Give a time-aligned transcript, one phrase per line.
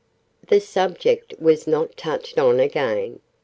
[0.47, 3.19] The subject was not touched on again.